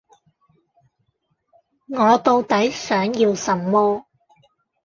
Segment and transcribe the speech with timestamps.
[1.89, 4.05] 我到底想要什麼